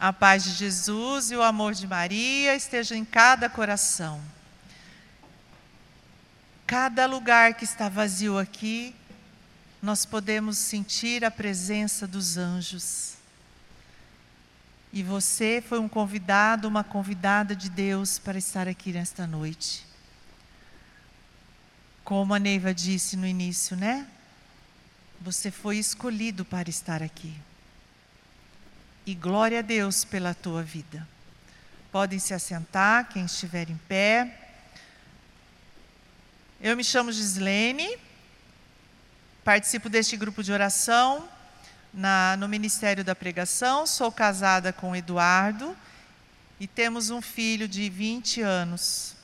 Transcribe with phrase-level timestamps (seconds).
[0.00, 4.18] A paz de Jesus e o amor de Maria estejam em cada coração.
[6.66, 8.96] Cada lugar que está vazio aqui,
[9.82, 13.16] nós podemos sentir a presença dos anjos.
[14.90, 19.86] E você foi um convidado, uma convidada de Deus para estar aqui nesta noite.
[22.02, 24.06] Como a Neiva disse no início, né?
[25.20, 27.36] Você foi escolhido para estar aqui.
[29.10, 31.04] E glória a Deus pela tua vida.
[31.90, 34.38] Podem se assentar, quem estiver em pé.
[36.60, 37.98] Eu me chamo Gislene,
[39.42, 41.28] participo deste grupo de oração
[41.92, 45.76] na, no Ministério da Pregação, sou casada com Eduardo
[46.60, 49.16] e temos um filho de 20 anos.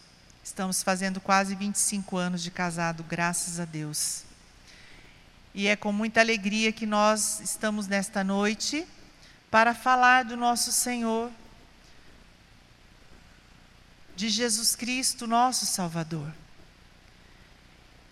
[0.42, 4.25] Estamos fazendo quase 25 anos de casado, graças a Deus.
[5.55, 8.84] E é com muita alegria que nós estamos nesta noite
[9.56, 11.33] para falar do nosso Senhor,
[14.14, 16.31] de Jesus Cristo, nosso Salvador.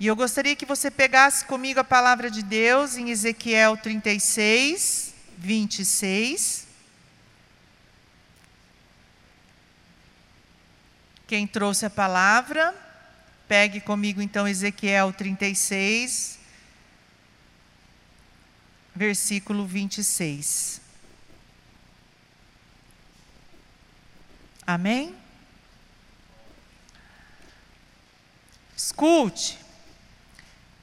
[0.00, 6.66] E eu gostaria que você pegasse comigo a palavra de Deus em Ezequiel 36, 26.
[11.26, 12.74] Quem trouxe a palavra,
[13.47, 16.38] pegue comigo então Ezequiel 36,
[18.97, 20.83] versículo 26.
[24.66, 25.14] Amém?
[28.74, 29.58] Escute.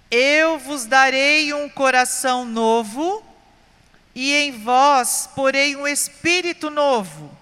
[0.10, 3.24] Eu vos darei um coração novo,
[4.14, 7.36] e em vós porei um espírito novo.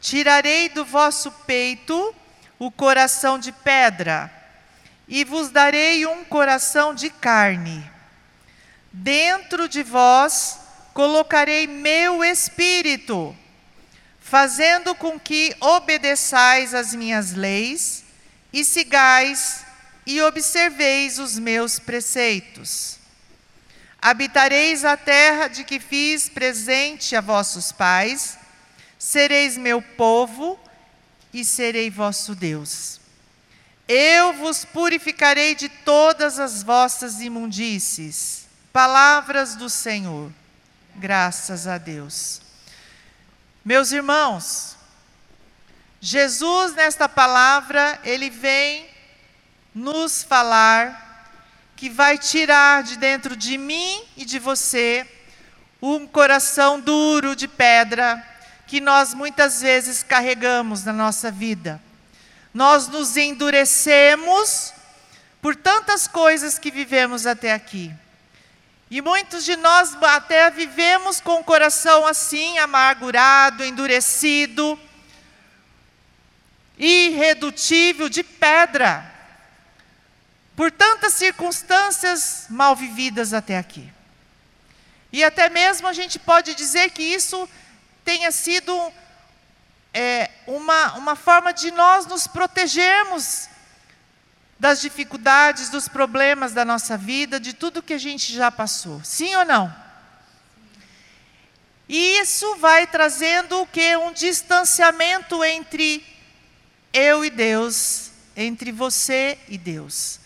[0.00, 2.14] Tirarei do vosso peito
[2.58, 4.32] o coração de pedra,
[5.06, 7.90] e vos darei um coração de carne.
[8.92, 10.60] Dentro de vós
[10.94, 13.36] colocarei meu espírito
[14.24, 18.02] fazendo com que obedeçais as minhas leis
[18.50, 19.66] e sigais
[20.06, 22.98] e observeis os meus preceitos.
[24.00, 28.38] Habitareis a terra de que fiz presente a vossos pais,
[28.98, 30.58] sereis meu povo
[31.32, 32.98] e serei vosso Deus.
[33.86, 38.46] Eu vos purificarei de todas as vossas imundícies.
[38.72, 40.32] Palavras do Senhor.
[40.96, 42.43] Graças a Deus.
[43.64, 44.76] Meus irmãos,
[45.98, 48.86] Jesus nesta palavra, ele vem
[49.74, 51.32] nos falar
[51.74, 55.06] que vai tirar de dentro de mim e de você
[55.80, 58.22] um coração duro de pedra
[58.66, 61.80] que nós muitas vezes carregamos na nossa vida.
[62.52, 64.74] Nós nos endurecemos
[65.40, 67.94] por tantas coisas que vivemos até aqui.
[68.94, 74.78] E muitos de nós até vivemos com o coração assim, amargurado, endurecido,
[76.78, 79.12] irredutível, de pedra,
[80.54, 83.92] por tantas circunstâncias mal vividas até aqui.
[85.12, 87.48] E até mesmo a gente pode dizer que isso
[88.04, 88.92] tenha sido
[89.92, 93.48] é, uma, uma forma de nós nos protegermos
[94.58, 99.00] das dificuldades, dos problemas da nossa vida, de tudo que a gente já passou.
[99.04, 99.74] Sim ou não?
[101.88, 103.96] E isso vai trazendo o que?
[103.96, 106.04] Um distanciamento entre
[106.92, 110.20] eu e Deus, entre você e Deus.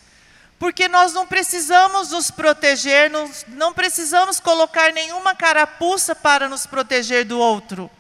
[0.59, 3.11] Porque nós não precisamos nos proteger,
[3.49, 7.91] não, precisamos colocar nenhuma carapuça para nos proteger do outro.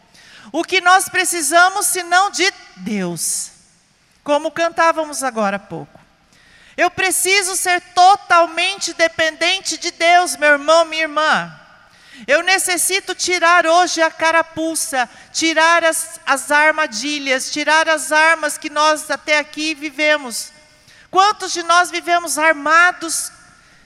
[0.50, 3.50] O que nós precisamos, senão de Deus.
[4.24, 5.97] Como cantávamos agora há pouco.
[6.78, 11.52] Eu preciso ser totalmente dependente de Deus, meu irmão, minha irmã.
[12.24, 19.10] Eu necessito tirar hoje a carapuça, tirar as, as armadilhas, tirar as armas que nós
[19.10, 20.52] até aqui vivemos.
[21.10, 23.32] Quantos de nós vivemos armados?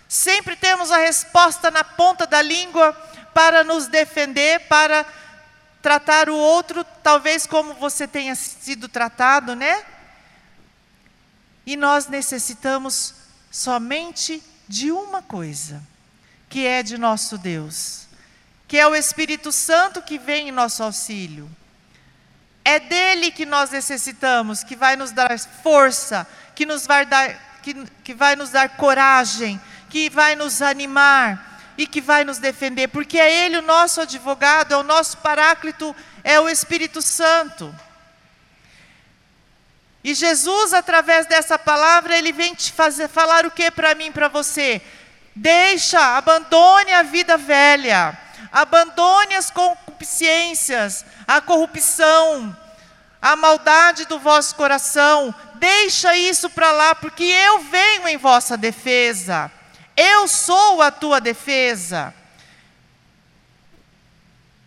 [0.06, 2.92] Sempre temos a resposta na ponta da língua
[3.32, 5.06] para nos defender, para
[5.80, 9.82] tratar o outro, talvez como você tenha sido tratado, né?
[11.64, 13.14] E nós necessitamos
[13.50, 15.82] somente de uma coisa,
[16.48, 18.06] que é de nosso Deus,
[18.66, 21.50] que é o Espírito Santo que vem em nosso auxílio.
[22.64, 27.74] É dele que nós necessitamos, que vai nos dar força, que, nos vai, dar, que,
[28.04, 29.60] que vai nos dar coragem,
[29.90, 34.72] que vai nos animar e que vai nos defender, porque é Ele o nosso advogado,
[34.72, 37.74] é o nosso paráclito, é o Espírito Santo.
[40.04, 44.28] E Jesus, através dessa palavra, ele vem te fazer falar o que para mim, para
[44.28, 44.82] você?
[45.34, 48.18] Deixa, abandone a vida velha,
[48.50, 52.56] abandone as concupiscências, a corrupção,
[53.20, 55.32] a maldade do vosso coração.
[55.54, 59.50] Deixa isso para lá, porque eu venho em vossa defesa.
[59.96, 62.12] Eu sou a tua defesa.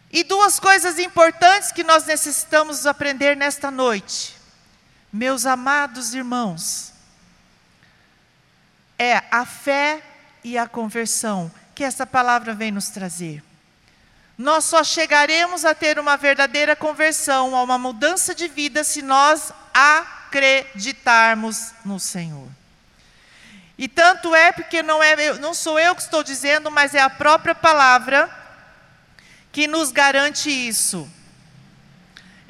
[0.09, 4.34] E duas coisas importantes que nós necessitamos aprender nesta noite.
[5.15, 6.91] Meus amados irmãos,
[8.99, 10.03] é a fé
[10.43, 13.41] e a conversão que essa palavra vem nos trazer.
[14.37, 19.53] Nós só chegaremos a ter uma verdadeira conversão, a uma mudança de vida, se nós
[19.73, 22.49] acreditarmos no Senhor.
[23.77, 27.09] E tanto é porque não, é, não sou eu que estou dizendo, mas é a
[27.09, 28.29] própria palavra
[29.53, 31.09] que nos garante isso.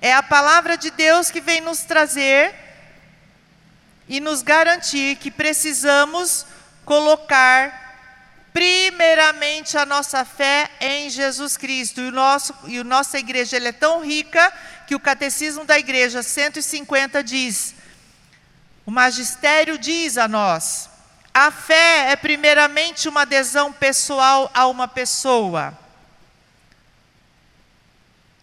[0.06, 2.54] É a palavra de Deus que vem nos trazer
[4.07, 6.46] e nos garantir que precisamos
[6.86, 12.02] colocar primeiramente a nossa fé em Jesus Cristo.
[12.02, 14.54] E, o nosso, e a nossa igreja é tão rica
[14.86, 17.74] que o catecismo da igreja 150 diz:
[18.86, 20.88] o magistério diz a nós,
[21.34, 25.75] a fé é primeiramente uma adesão pessoal a uma pessoa.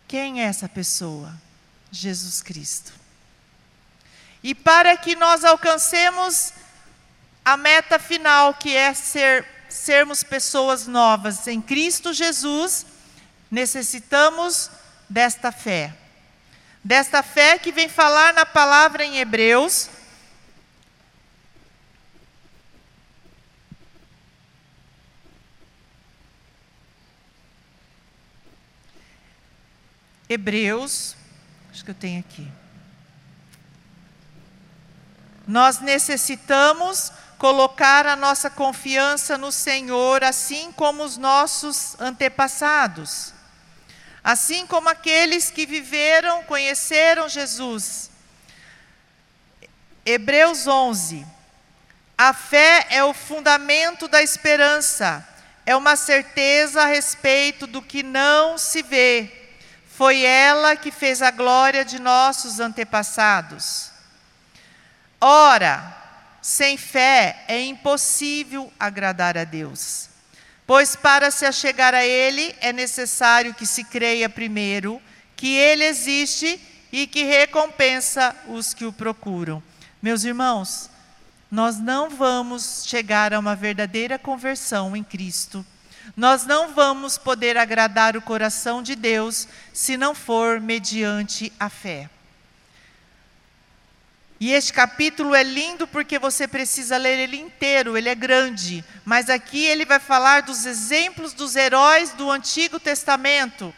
[0.08, 1.32] Quem é essa pessoa?
[1.92, 2.92] Jesus Cristo.
[4.42, 6.52] E para que nós alcancemos
[7.44, 12.86] a meta final, que é ser, sermos pessoas novas em Cristo Jesus,
[13.50, 14.70] necessitamos
[15.08, 15.94] desta fé.
[16.82, 19.88] Desta fé que vem falar na palavra em Hebreus,
[30.28, 31.14] Hebreus,
[31.72, 32.46] acho que eu tenho aqui.
[35.48, 43.32] Nós necessitamos colocar a nossa confiança no Senhor, assim como os nossos antepassados,
[44.22, 48.10] assim como aqueles que viveram, conheceram Jesus.
[50.04, 51.26] Hebreus 11.
[52.16, 55.26] A fé é o fundamento da esperança,
[55.64, 59.41] é uma certeza a respeito do que não se vê
[59.96, 63.90] foi ela que fez a glória de nossos antepassados.
[65.20, 65.94] Ora,
[66.40, 70.08] sem fé é impossível agradar a Deus,
[70.66, 75.00] pois para se achegar a Ele é necessário que se creia primeiro
[75.36, 76.58] que Ele existe
[76.90, 79.62] e que recompensa os que o procuram.
[80.00, 80.88] Meus irmãos,
[81.50, 85.64] nós não vamos chegar a uma verdadeira conversão em Cristo
[86.16, 92.10] nós não vamos poder agradar o coração de Deus se não for mediante a fé.
[94.38, 98.84] E este capítulo é lindo porque você precisa ler ele inteiro, ele é grande.
[99.04, 103.72] Mas aqui ele vai falar dos exemplos dos heróis do Antigo Testamento,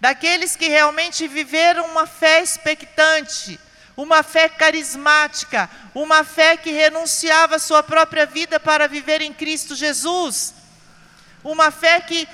[0.00, 3.58] daqueles que realmente viveram uma fé expectante,
[3.96, 9.74] uma fé carismática, uma fé que renunciava a sua própria vida para viver em Cristo
[9.74, 10.59] Jesus
[11.44, 12.28] uma fé que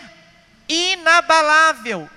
[0.69, 2.09] inabalável.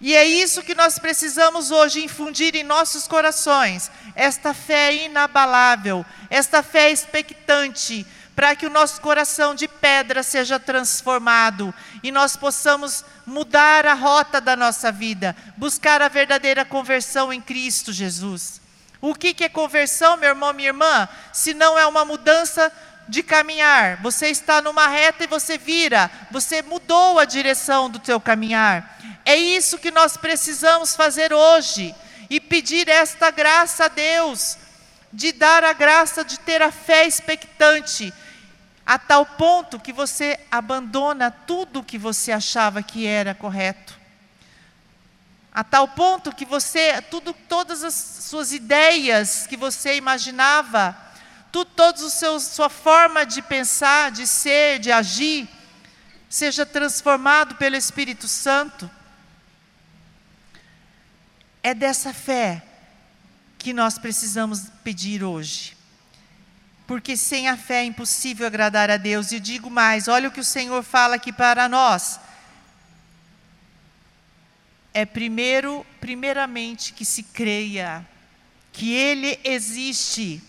[0.00, 6.62] E é isso que nós precisamos hoje infundir em nossos corações, esta fé inabalável, esta
[6.62, 13.86] fé expectante, para que o nosso coração de pedra seja transformado e nós possamos mudar
[13.86, 18.60] a rota da nossa vida, buscar a verdadeira conversão em Cristo Jesus.
[19.00, 21.08] O que, que é conversão, meu irmão, minha irmã?
[21.32, 22.70] Se não é uma mudança
[23.08, 24.00] de caminhar.
[24.02, 28.98] Você está numa reta e você vira, você mudou a direção do teu caminhar.
[29.24, 31.94] É isso que nós precisamos fazer hoje
[32.28, 34.56] e pedir esta graça a Deus,
[35.12, 38.12] de dar a graça de ter a fé expectante,
[38.84, 43.96] a tal ponto que você abandona tudo o que você achava que era correto.
[45.52, 50.94] A tal ponto que você, tudo, todas as suas ideias que você imaginava,
[51.52, 55.48] tudo, toda a sua forma de pensar, de ser, de agir,
[56.28, 58.90] seja transformado pelo Espírito Santo.
[61.62, 62.62] É dessa fé
[63.58, 65.76] que nós precisamos pedir hoje.
[66.86, 69.32] Porque sem a fé é impossível agradar a Deus.
[69.32, 72.20] E digo mais: olha o que o Senhor fala aqui para nós.
[74.94, 78.06] É primeiro, primeiramente, que se creia
[78.72, 80.42] que Ele existe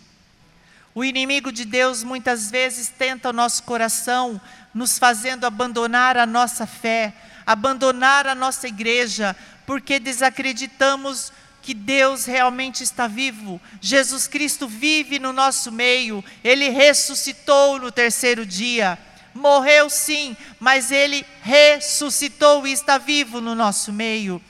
[0.97, 4.41] o inimigo de Deus muitas vezes tenta o nosso coração,
[4.73, 7.13] nos fazendo abandonar a nossa fé,
[7.45, 13.61] abandonar a nossa igreja, porque desacreditamos que Deus realmente está vivo.
[13.79, 18.97] Jesus Cristo vive no nosso meio, ele ressuscitou no terceiro dia.
[19.35, 24.41] Morreu sim, mas ele ressuscitou e está vivo no nosso meio.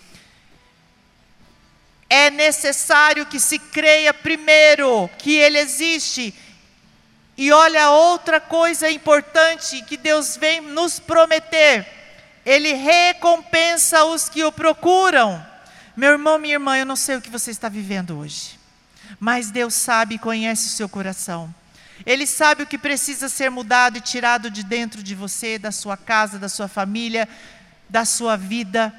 [2.10, 6.34] É necessário que se creia primeiro que Ele existe.
[7.38, 11.86] E olha outra coisa importante que Deus vem nos prometer:
[12.46, 15.46] Ele recompensa os que o procuram.
[15.96, 18.60] Meu irmão, minha irmã, eu não sei o que você está vivendo hoje,
[19.20, 21.54] mas Deus sabe e conhece o seu coração.
[22.06, 25.98] Ele sabe o que precisa ser mudado e tirado de dentro de você, da sua
[25.98, 27.28] casa, da sua família,
[27.90, 28.94] da sua vida.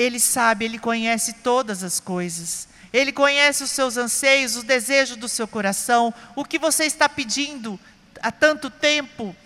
[0.00, 2.66] Ele sabe, ele conhece todas as coisas.
[2.90, 7.78] Ele conhece os seus anseios, os desejos do seu coração, o que você está pedindo
[8.22, 9.36] há tanto tempo.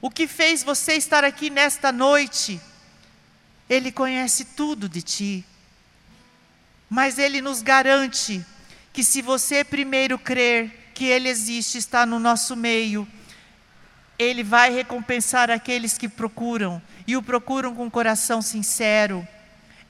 [0.00, 2.60] O que fez você estar aqui nesta noite?
[3.68, 5.44] Ele conhece tudo de ti.
[6.88, 8.46] Mas Ele nos garante
[8.92, 13.08] que se você primeiro crer que Ele existe, está no nosso meio,
[14.18, 19.26] Ele vai recompensar aqueles que procuram e o procuram com coração sincero.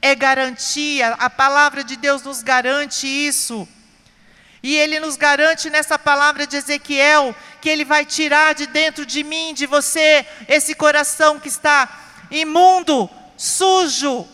[0.00, 3.66] É garantia, a palavra de Deus nos garante isso.
[4.62, 9.22] E Ele nos garante nessa palavra de Ezequiel que Ele vai tirar de dentro de
[9.22, 11.88] mim, de você, esse coração que está
[12.30, 14.26] imundo, sujo,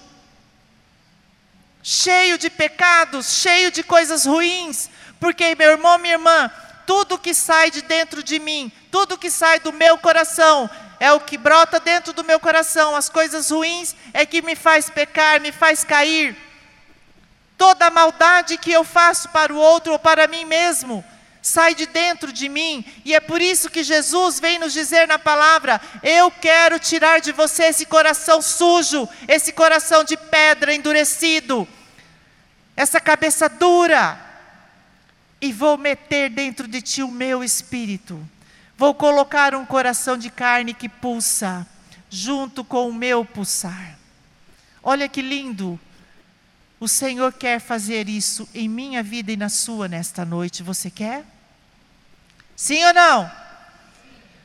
[1.83, 6.51] cheio de pecados, cheio de coisas ruins, porque, meu irmão, minha irmã,
[6.91, 10.69] tudo que sai de dentro de mim, tudo que sai do meu coração,
[10.99, 12.97] é o que brota dentro do meu coração.
[12.97, 16.37] As coisas ruins é que me faz pecar, me faz cair.
[17.57, 21.05] Toda a maldade que eu faço para o outro ou para mim mesmo,
[21.41, 25.17] sai de dentro de mim, e é por isso que Jesus vem nos dizer na
[25.17, 31.69] palavra: Eu quero tirar de você esse coração sujo, esse coração de pedra endurecido,
[32.77, 34.30] essa cabeça dura,
[35.41, 38.21] e vou meter dentro de ti o meu espírito.
[38.77, 41.67] Vou colocar um coração de carne que pulsa,
[42.09, 43.99] junto com o meu pulsar.
[44.83, 45.79] Olha que lindo
[46.81, 50.63] o Senhor quer fazer isso em minha vida e na sua nesta noite.
[50.63, 51.25] Você quer?
[52.57, 53.31] Sim ou não?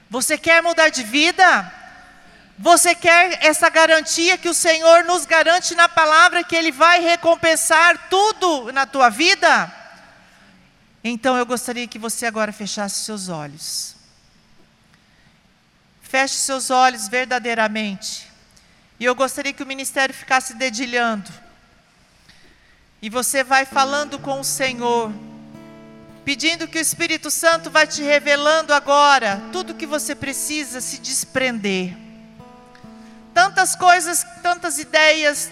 [0.10, 1.72] Você quer mudar de vida?
[2.60, 8.10] Você quer essa garantia que o Senhor nos garante na palavra que Ele vai recompensar
[8.10, 9.85] tudo na tua vida?
[11.08, 13.96] Então eu gostaria que você agora fechasse seus olhos.
[16.02, 18.28] Feche seus olhos verdadeiramente.
[19.00, 21.32] E eu gostaria que o ministério ficasse dedilhando.
[23.04, 25.14] E você vai falando com o Senhor,
[26.24, 31.96] pedindo que o Espírito Santo vai te revelando agora tudo que você precisa se desprender.
[33.32, 35.52] Tantas coisas, tantas ideias,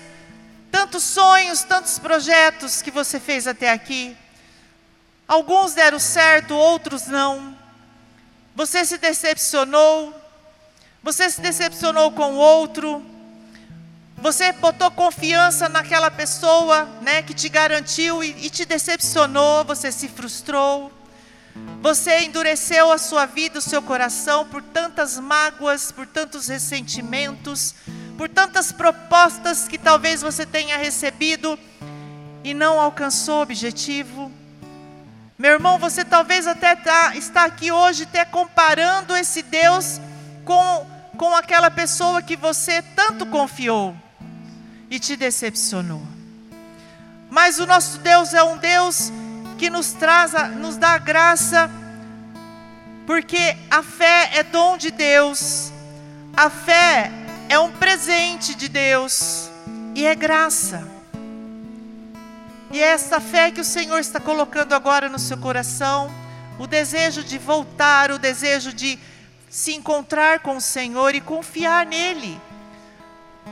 [0.72, 4.17] tantos sonhos, tantos projetos que você fez até aqui.
[5.34, 7.58] Alguns deram certo, outros não.
[8.54, 10.13] Você se decepcionou,
[11.02, 13.04] você se decepcionou com o outro,
[14.16, 20.08] você botou confiança naquela pessoa, né, que te garantiu e, e te decepcionou, você se
[20.08, 20.94] frustrou.
[21.82, 27.74] Você endureceu a sua vida, o seu coração por tantas mágoas, por tantos ressentimentos,
[28.20, 31.58] por tantas propostas que talvez você tenha recebido
[32.44, 34.42] e não alcançou o objetivo.
[35.43, 40.00] Meu irmão, você talvez até tá, está aqui hoje até comparando esse Deus
[40.45, 43.93] com, com aquela pessoa que você tanto confiou
[44.89, 46.01] e te decepcionou.
[47.29, 49.12] Mas o nosso Deus é um Deus
[49.57, 51.69] que nos traz, nos dá graça,
[53.05, 55.73] porque a fé é dom de Deus,
[56.38, 57.12] a fé
[57.50, 59.50] é um presente de Deus
[59.93, 61.02] e é graça.
[62.74, 66.12] E é essa fé que o Senhor está colocando agora no seu coração,
[66.58, 68.98] o desejo de voltar, o desejo de
[69.48, 72.42] se encontrar com o Senhor e confiar nele.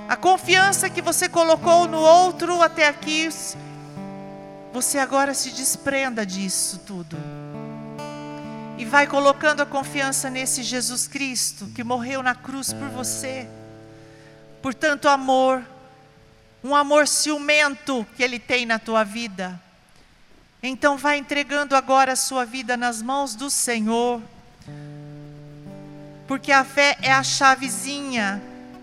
[0.09, 3.29] A confiança que você colocou no outro até aqui,
[4.73, 7.15] você agora se desprenda disso tudo.
[8.75, 13.47] E vai colocando a confiança nesse Jesus Cristo que morreu na cruz por você.
[14.63, 15.63] Por tanto amor,
[16.63, 19.59] um amor ciumento que ele tem na tua vida.
[20.61, 24.21] Então vai entregando agora a sua vida nas mãos do Senhor.
[26.27, 28.41] Porque a fé é a chavezinha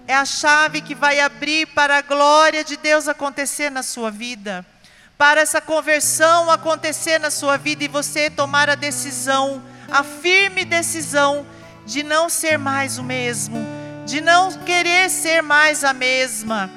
[0.08, 4.64] é a chave que vai abrir para a glória de Deus acontecer na sua vida,
[5.18, 11.46] para essa conversão acontecer na sua vida e você tomar a decisão, a firme decisão
[11.84, 13.58] de não ser mais o mesmo,
[14.06, 16.70] de não querer ser mais a mesma,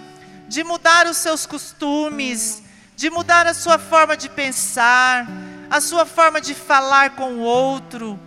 [0.51, 2.61] de mudar os seus costumes,
[2.95, 5.25] de mudar a sua forma de pensar,
[5.69, 8.19] a sua forma de falar com o outro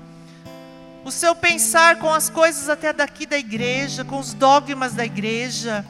[1.05, 5.85] o seu pensar com as coisas até daqui da igreja, com os dogmas da igreja.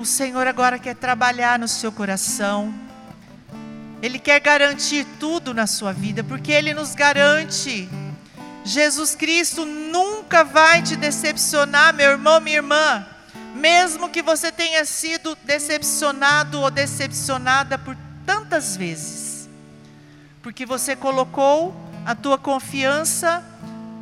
[0.00, 2.74] O Senhor agora quer trabalhar no seu coração.
[4.02, 7.88] Ele quer garantir tudo na sua vida, porque Ele nos garante.
[8.64, 13.06] Jesus Cristo nunca vai te decepcionar, meu irmão, minha irmã.
[13.68, 19.48] Mesmo que você tenha sido decepcionado ou decepcionada por tantas vezes.
[20.40, 23.44] Porque você colocou a tua confiança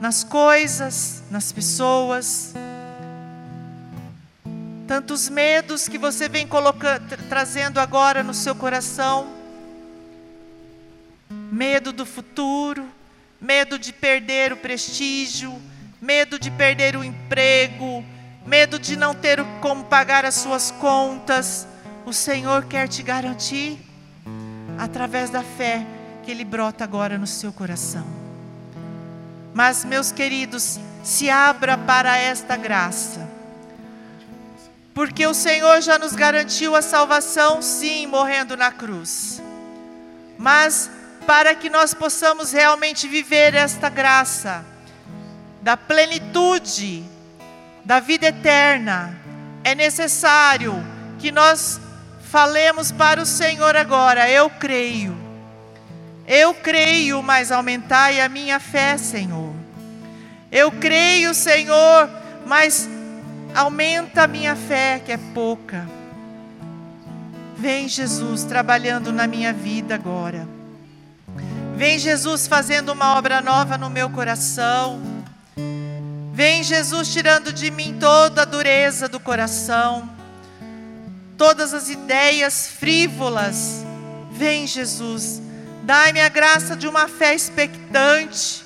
[0.02, 2.52] nas coisas, nas pessoas.
[4.86, 9.28] Tantos medos que você vem colocando, trazendo agora no seu coração.
[11.50, 12.86] Medo do futuro,
[13.40, 15.58] medo de perder o prestígio,
[16.02, 18.04] medo de perder o emprego,
[18.46, 21.66] medo de não ter como pagar as suas contas.
[22.04, 23.78] O Senhor quer te garantir,
[24.78, 25.86] através da fé
[26.22, 28.06] que Ele brota agora no seu coração.
[29.52, 33.28] Mas, meus queridos, se abra para esta graça,
[34.92, 39.42] porque o Senhor já nos garantiu a salvação, sim, morrendo na cruz,
[40.38, 40.90] mas
[41.26, 44.64] para que nós possamos realmente viver esta graça,
[45.62, 47.04] da plenitude,
[47.84, 49.16] da vida eterna,
[49.62, 50.74] é necessário
[51.18, 51.80] que nós
[52.22, 55.16] falemos para o Senhor agora: eu creio,
[56.26, 59.52] eu creio, mas aumentai a minha fé, Senhor.
[60.50, 62.08] Eu creio, Senhor,
[62.46, 62.88] mas
[63.54, 65.86] aumenta a minha fé, que é pouca.
[67.56, 70.46] Vem, Jesus, trabalhando na minha vida agora.
[71.76, 75.13] Vem, Jesus, fazendo uma obra nova no meu coração.
[76.34, 80.10] Vem Jesus tirando de mim toda a dureza do coração,
[81.38, 83.84] todas as ideias frívolas.
[84.32, 85.40] Vem Jesus,
[85.84, 88.64] dai-me a graça de uma fé expectante.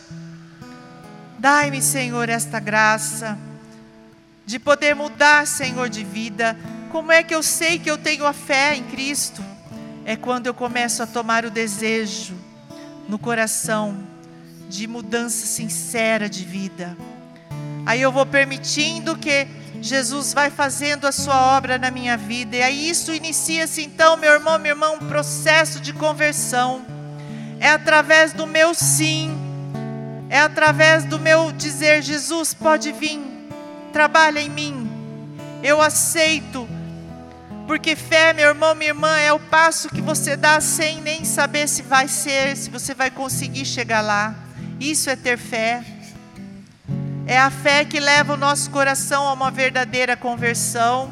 [1.39, 3.39] Dai-me, Senhor, esta graça
[4.47, 6.57] de poder mudar, Senhor, de vida.
[6.91, 9.45] Como é que eu sei que eu tenho a fé em Cristo?
[10.07, 12.35] É quando eu começo a tomar o desejo
[13.07, 13.95] no coração
[14.71, 16.97] de mudança sincera de vida.
[17.89, 19.49] Aí eu vou permitindo que
[19.81, 22.55] Jesus vai fazendo a sua obra na minha vida.
[22.55, 26.85] E aí isso inicia-se então, meu irmão, minha irmã, um processo de conversão.
[27.59, 29.35] É através do meu sim.
[30.29, 33.23] É através do meu dizer, Jesus, pode vir.
[33.91, 34.91] Trabalha em mim.
[35.63, 36.69] Eu aceito.
[37.67, 41.67] Porque fé, meu irmão, minha irmã, é o passo que você dá sem nem saber
[41.67, 44.35] se vai ser, se você vai conseguir chegar lá.
[44.79, 45.83] Isso é ter fé.
[47.31, 51.11] É a fé que leva o nosso coração a uma verdadeira conversão.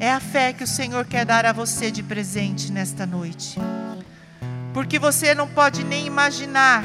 [0.00, 3.56] É a fé que o Senhor quer dar a você de presente nesta noite.
[4.74, 6.82] Porque você não pode nem imaginar,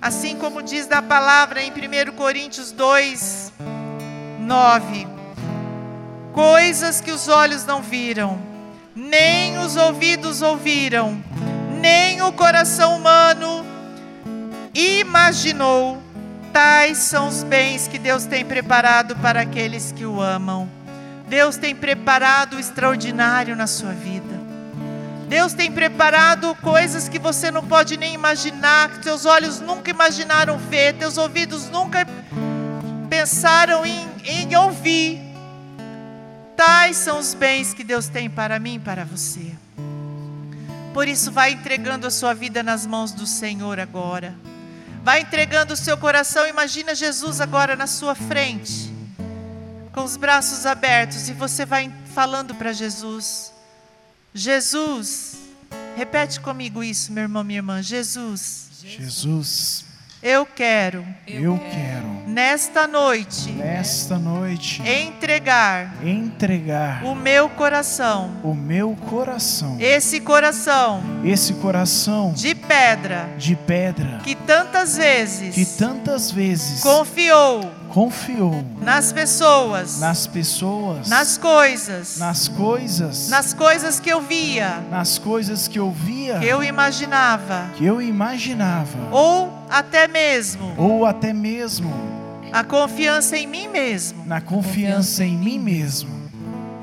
[0.00, 3.52] assim como diz na palavra em 1 Coríntios 2,
[4.38, 5.08] 9:
[6.32, 8.40] coisas que os olhos não viram,
[8.94, 11.20] nem os ouvidos ouviram,
[11.80, 13.66] nem o coração humano
[14.72, 16.03] imaginou
[16.54, 20.70] Tais são os bens que Deus tem preparado para aqueles que o amam.
[21.26, 24.40] Deus tem preparado o extraordinário na sua vida.
[25.28, 30.56] Deus tem preparado coisas que você não pode nem imaginar, que seus olhos nunca imaginaram
[30.56, 32.06] ver, teus ouvidos nunca
[33.10, 35.20] pensaram em, em ouvir.
[36.56, 39.50] Tais são os bens que Deus tem para mim e para você.
[40.92, 44.32] Por isso, vai entregando a sua vida nas mãos do Senhor agora.
[45.04, 46.46] Vai entregando o seu coração.
[46.46, 48.90] Imagina Jesus agora na sua frente,
[49.92, 53.52] com os braços abertos, e você vai falando para Jesus:
[54.32, 55.36] Jesus,
[55.94, 57.82] repete comigo isso, meu irmão, minha irmã.
[57.82, 58.70] Jesus.
[58.82, 59.83] Jesus.
[60.24, 61.04] Eu quero.
[61.28, 62.24] Eu quero.
[62.26, 63.52] Nesta noite.
[63.52, 64.80] Nesta noite.
[64.80, 66.02] Entregar.
[66.02, 67.04] Entregar.
[67.04, 68.30] O meu coração.
[68.42, 69.76] O meu coração.
[69.78, 71.02] Esse coração.
[71.22, 72.32] Esse coração.
[72.32, 73.28] De pedra.
[73.36, 74.20] De pedra.
[74.24, 75.54] Que tantas vezes.
[75.54, 76.82] Que tantas vezes.
[76.82, 84.82] Confiou confiou nas pessoas, nas pessoas, nas coisas, nas coisas, nas coisas que eu via,
[84.90, 91.06] nas coisas que eu via, que eu imaginava, que eu imaginava, ou até mesmo, ou
[91.06, 91.94] até mesmo
[92.52, 96.23] a confiança em mim mesmo, na confiança em mim mesmo.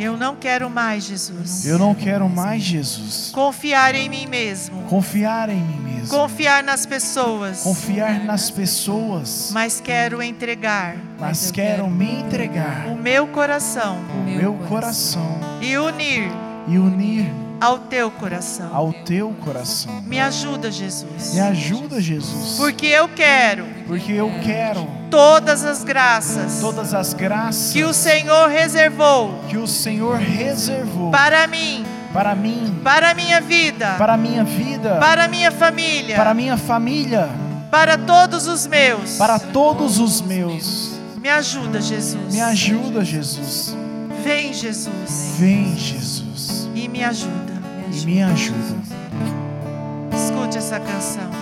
[0.01, 1.63] Eu não quero mais, Jesus.
[1.63, 3.29] Eu não quero mais, Jesus.
[3.31, 4.81] Confiar em mim mesmo.
[4.89, 6.07] Confiar em mim mesmo.
[6.07, 7.61] Confiar nas pessoas.
[7.61, 9.51] Confiar nas pessoas.
[9.53, 10.95] Mas quero entregar.
[11.19, 12.87] Mas quero me entregar.
[12.87, 13.99] O meu coração.
[14.15, 15.39] O meu coração.
[15.61, 16.31] E unir.
[16.67, 18.69] E unir ao teu coração.
[18.73, 20.01] ao teu coração.
[20.01, 21.33] Me ajuda, Jesus.
[21.33, 22.57] Me ajuda, Jesus.
[22.57, 28.49] Porque eu quero Porque eu quero todas as graças todas as graças que o Senhor
[28.49, 34.17] reservou que o Senhor reservou para mim, para mim, para a minha vida, para a
[34.17, 37.29] minha vida, para minha família, para minha família,
[37.69, 39.17] para todos os meus.
[39.17, 40.91] para todos os meus.
[41.21, 42.33] Me ajuda, Jesus.
[42.33, 43.77] Me ajuda, Jesus.
[44.23, 47.50] Vem, Jesus, Vem, Jesus, e me ajuda.
[47.91, 48.77] E me ajuda.
[50.13, 51.40] Escute essa canção.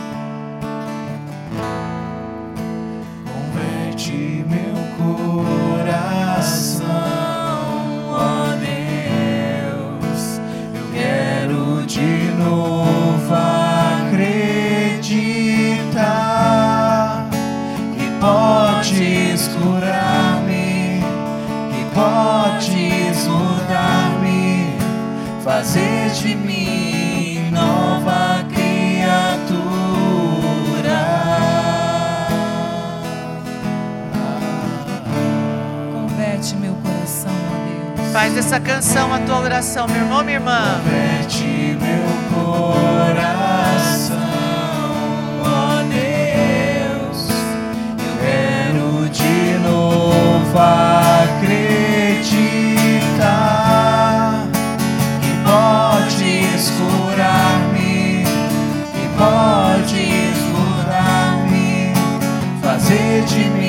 [38.40, 40.80] Essa canção a tua oração, meu irmão, minha irmã.
[40.82, 44.16] Converte meu coração,
[45.44, 47.30] ó Deus.
[48.00, 51.58] Eu quero de novo acreditar
[55.22, 58.24] que podes curar-me,
[58.94, 61.94] que podes mudar-me,
[62.62, 63.69] fazer de mim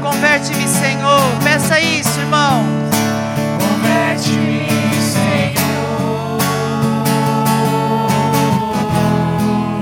[0.00, 1.20] converte-me, Senhor.
[1.44, 2.64] Peça isso, irmão.
[3.58, 4.66] Converte-me,
[5.00, 6.38] Senhor.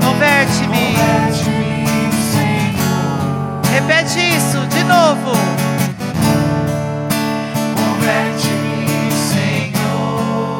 [0.02, 0.96] Converte-me.
[0.96, 3.60] Converte-me, Senhor.
[3.72, 5.32] Repete isso de novo.
[7.76, 10.58] Converte-me, Senhor.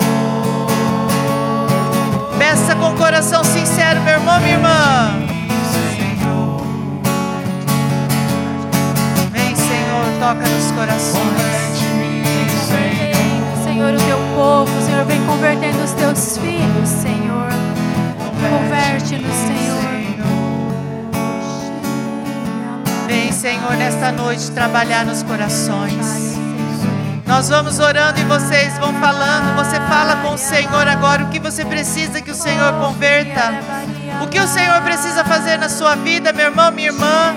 [2.39, 5.18] Peça com coração sincero, meu irmão, minha irmã.
[10.19, 11.59] Toca nos corações.
[12.67, 13.65] Senhor.
[13.65, 17.49] Senhor, o teu povo, Senhor, vem convertendo os teus filhos, Senhor.
[18.51, 19.79] Converte-nos, Senhor.
[23.07, 26.37] Vem, Senhor, nesta noite trabalhar nos corações.
[27.27, 29.55] Nós vamos orando e vocês vão falando.
[29.57, 33.53] Você fala com o Senhor agora o que você precisa que o Senhor converta.
[34.23, 37.37] O que o Senhor precisa fazer na sua vida, meu irmão, minha irmã,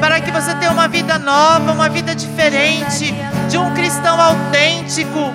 [0.00, 3.14] para que você tenha uma vida nova, uma vida diferente,
[3.48, 5.32] de um cristão autêntico,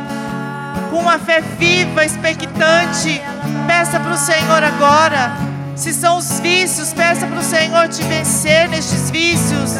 [0.90, 3.22] com uma fé viva, expectante.
[3.68, 5.32] Peça para o Senhor agora.
[5.76, 9.76] Se são os vícios, peça para o Senhor te vencer nestes vícios.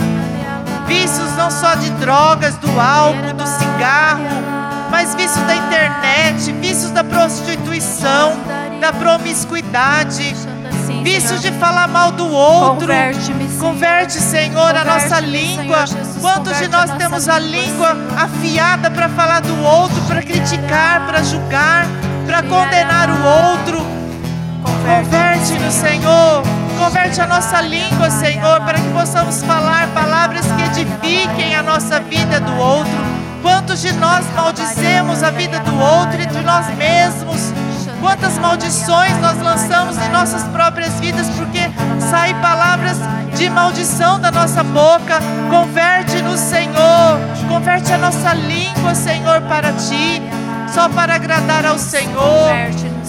[0.88, 4.24] Vícios não só de drogas, do álcool, do cigarro,
[4.92, 8.34] mas vícios da internet, vícios da prostituição,
[8.80, 10.36] da promiscuidade,
[11.06, 12.88] vícios de falar mal do outro.
[12.88, 13.62] Converte-me, Senhor.
[13.62, 15.86] Converte, Senhor, a nossa língua.
[15.86, 16.06] Senhor.
[16.20, 21.06] Quantos de nós a temos a língua, língua afiada para falar do outro, para criticar,
[21.06, 21.86] para julgar,
[22.26, 23.86] para condenar o outro?
[24.64, 26.42] Converte-nos, Senhor.
[26.80, 32.40] Converte a nossa língua, Senhor, para que possamos falar palavras que edifiquem a nossa vida
[32.40, 33.06] do outro.
[33.44, 37.54] Quantos de nós maldizemos a vida do outro e de nós mesmos?
[38.06, 41.60] Quantas maldições nós lançamos em nossas próprias vidas porque
[42.08, 42.98] saem palavras
[43.36, 45.20] de maldição da nossa boca.
[45.50, 47.20] Converte-nos, Senhor.
[47.50, 50.22] Converte a nossa língua, Senhor, para ti,
[50.72, 52.52] só para agradar ao Senhor.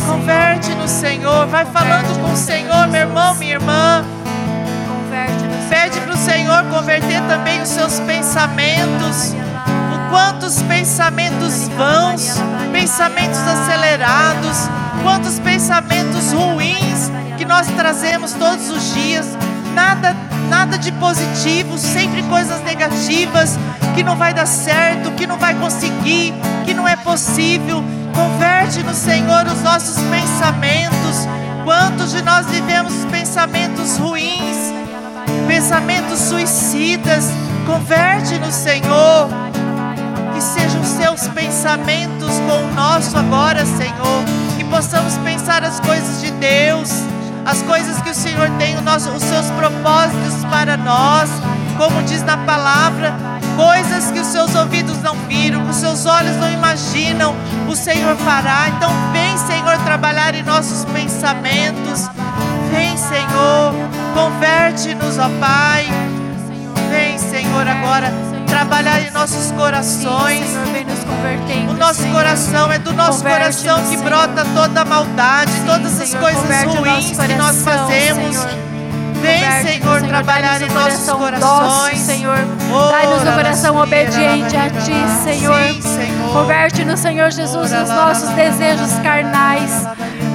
[0.07, 1.47] Converte-nos, Senhor.
[1.49, 4.03] Vai falando com o Senhor, meu irmão, minha irmã.
[5.69, 9.35] Pede para o Senhor converter também os seus pensamentos.
[9.95, 12.41] O quantos pensamentos vãos,
[12.73, 14.71] pensamentos acelerados,
[15.07, 19.25] quantos pensamentos ruins que nós trazemos todos os dias.
[19.73, 20.17] Nada,
[20.49, 23.57] nada de positivo, sempre coisas negativas,
[23.95, 27.85] que não vai dar certo, que não vai conseguir, que não é possível.
[28.13, 31.29] Converte no Senhor os nossos pensamentos.
[31.63, 34.75] Quantos de nós vivemos pensamentos ruins?
[35.47, 37.27] pensamentos suicidas.
[37.65, 39.29] Converte no Senhor.
[40.35, 44.56] Que sejam seus pensamentos com o nosso agora, Senhor.
[44.71, 46.91] Possamos pensar as coisas de Deus,
[47.45, 51.31] as coisas que o Senhor tem, nosso- os seus propósitos para nós.
[51.79, 53.15] Como diz na palavra,
[53.57, 57.35] coisas que os seus ouvidos não viram, que os seus olhos não imaginam,
[57.69, 58.69] o Senhor fará.
[58.69, 62.09] Então, vem, Senhor, trabalhar em nossos pensamentos.
[62.71, 63.75] Vem, Senhor,
[64.15, 65.87] converte-nos, ó Pai.
[66.91, 68.11] Vem, Senhor, agora
[68.47, 70.47] trabalhar em nossos corações.
[70.47, 71.73] Senhor, vem nos convertendo.
[71.73, 72.15] O nosso Senhor.
[72.15, 74.05] coração é do nosso coração que Senhor.
[74.05, 78.37] brota toda a maldade, Sim, todas as coisas converte ruins que nós fazemos.
[79.21, 81.99] Vem, Senhor, trabalhar em nossos corações.
[81.99, 82.37] Senhor.
[82.91, 85.25] Dai-nos um Ora, coração obediente a Ti.
[85.25, 85.59] Senhor.
[86.33, 89.87] Converte-nos, Senhor Jesus, Ora, os nossos desejos carnais.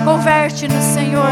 [0.03, 1.25] Converte-nos, Senhor.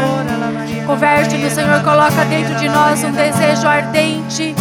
[0.86, 1.82] Converte-nos, Senhor.
[1.82, 4.54] Coloca dentro de nós um desejo ardente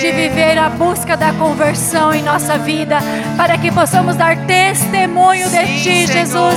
[0.00, 2.98] de viver a busca da conversão em nossa vida,
[3.36, 6.06] para que possamos dar testemunho de Ti, Senhor.
[6.06, 6.54] Jesus.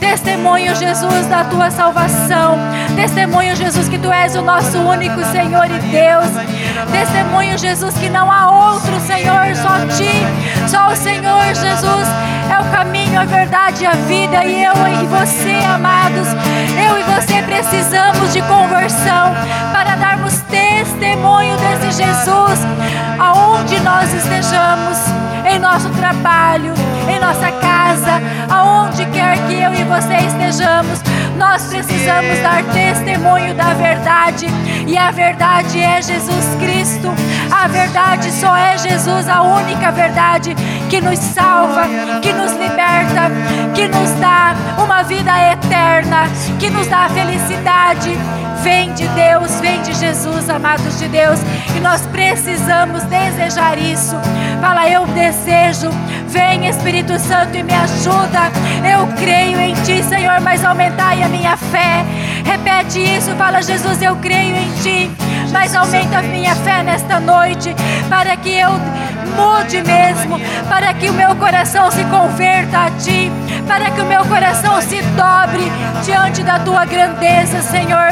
[0.00, 2.58] Testemunho, Jesus, da Tua salvação.
[2.96, 6.28] Testemunho, Jesus, que Tu és o nosso único Senhor e Deus.
[6.90, 10.66] Testemunho, Jesus, que não há outro Senhor, só Ti.
[10.66, 12.08] Só o Senhor, Jesus,
[12.50, 14.44] é o caminho, a verdade e a vida.
[14.46, 14.72] E eu
[15.02, 16.28] e você, amados,
[16.88, 19.34] eu e você precisamos de conversão
[20.48, 22.60] testemunho desse Jesus
[23.18, 24.98] aonde nós estejamos,
[25.50, 26.72] em nosso trabalho,
[27.08, 31.00] em nossa casa, aonde quer que eu e você estejamos.
[31.36, 34.46] Nós precisamos dar testemunho da verdade,
[34.86, 37.14] e a verdade é Jesus Cristo.
[37.50, 40.54] A verdade só é Jesus, a única verdade
[40.90, 41.86] que nos salva,
[42.20, 43.30] que nos liberta,
[46.58, 48.10] que nos dá felicidade.
[48.62, 51.38] Vem de Deus, vem de Jesus, amados de Deus,
[51.76, 54.16] e nós precisamos desejar isso.
[54.60, 55.90] Fala, eu desejo.
[56.28, 58.52] Vem Espírito Santo e me ajuda.
[58.84, 62.04] Eu creio em Ti, Senhor, mas aumentai a minha fé.
[62.44, 65.10] Repete isso, fala, Jesus, eu creio em Ti,
[65.52, 67.74] mas aumenta a minha fé nesta noite,
[68.08, 68.70] para que eu
[69.36, 70.38] mude mesmo,
[70.68, 73.30] para que o meu coração se converta a Ti,
[73.68, 75.70] para que o meu coração se dobre
[76.02, 78.08] diante da Tua grandeza, Senhor,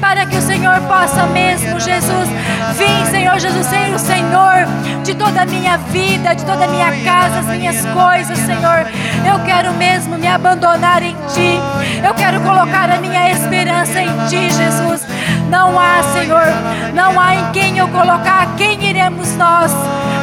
[0.00, 2.28] para que o Senhor possa mesmo, Jesus,
[2.76, 4.66] vir, Senhor Jesus, ser o Senhor
[5.02, 8.86] de toda a minha vida, de toda a minha casa, as minhas coisas, Senhor.
[9.26, 11.58] Eu quero mesmo me abandonar em Ti,
[12.06, 15.17] eu quero colocar a minha esperança em Ti, Jesus.
[15.50, 16.44] Não há, Senhor,
[16.94, 19.72] não há em quem eu colocar, a quem iremos nós?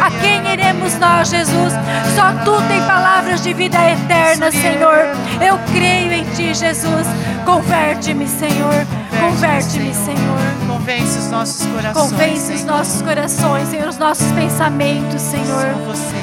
[0.02, 1.74] A quem iremos nós, Jesus?
[2.16, 5.16] Só Tu tem palavras de vida eterna, Senhor.
[5.42, 7.08] Eu creio em Ti, Jesus.
[7.46, 8.86] Converte-me, Senhor.
[9.20, 10.40] Converte-me, Senhor.
[10.68, 12.12] Convence os nossos corações.
[12.12, 15.66] Convence os nossos corações, Senhor, os nossos pensamentos, Senhor.
[15.88, 16.16] Você,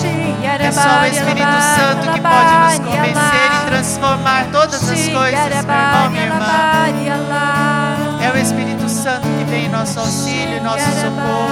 [0.00, 0.26] Senhor.
[0.58, 5.58] É só o Espírito Santo que pode nos convencer e transformar todas as coisas, meu
[5.58, 7.85] irmão, minha irmã.
[8.26, 11.46] É o Espírito Santo que vem em nosso auxílio, nosso socorro.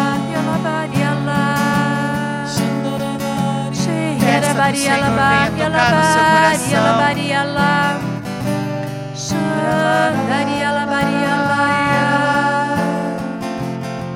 [4.19, 6.83] Peça do Senhor venha tocar no seu coração.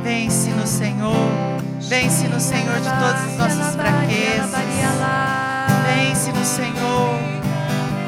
[0.03, 1.31] Vence no Senhor.
[1.81, 4.51] Vence no Senhor de todas as nossas fraquezas.
[5.87, 7.21] Vence no Senhor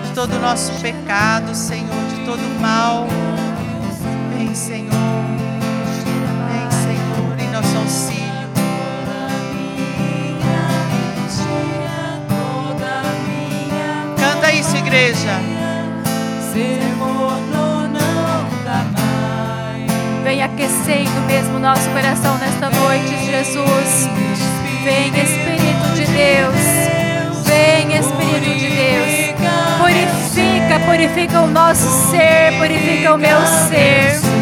[0.04, 3.06] de todo o nosso pecado, Senhor, de todo o mal.
[4.50, 4.90] Vem, Senhor.
[6.50, 8.20] Vem, Senhor, em nosso auxílio.
[14.18, 15.40] Canta isso, igreja.
[20.24, 24.08] Vem aquecendo mesmo nosso coração nesta noite, Jesus.
[24.82, 27.44] Vem, Espírito de Deus.
[27.44, 29.30] Vem, Espírito de Deus.
[29.78, 34.39] Purifica, purifica o nosso ser, purifica o meu ser.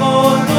[0.00, 0.55] Lord.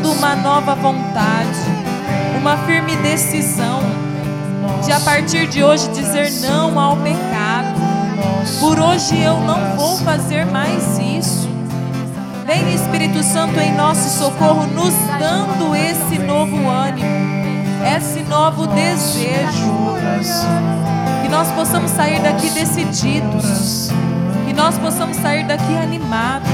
[0.00, 1.60] Nos dando uma nova vontade,
[2.38, 3.80] uma firme decisão
[4.84, 7.80] de a partir de hoje dizer não ao pecado.
[8.58, 11.48] Por hoje eu não vou fazer mais isso.
[12.46, 17.08] Vem Espírito Santo em nosso socorro, nos dando esse novo ânimo,
[17.96, 19.98] esse novo desejo.
[21.22, 23.90] Que nós possamos sair daqui decididos,
[24.46, 26.50] que nós possamos sair daqui animados.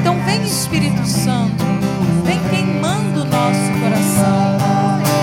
[0.00, 1.64] Então vem Espírito Santo,
[2.50, 4.58] queimando o nosso coração.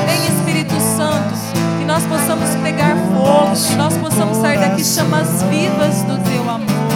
[0.05, 1.33] Vem Espírito Santo,
[1.79, 6.91] que nós possamos pegar fogo, que nós possamos sair daqui chamas vivas do teu amor.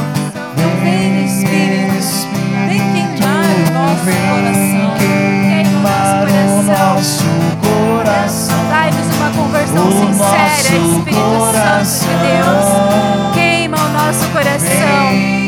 [0.83, 2.27] Vem Espírito,
[2.67, 4.93] vem queimar o nosso coração.
[4.99, 7.25] Queimar o nosso
[7.61, 8.69] coração.
[8.69, 11.15] Dai-nos uma conversão sincera, Espírito
[11.53, 13.33] Santo de Deus.
[13.33, 15.44] Queima o nosso coração.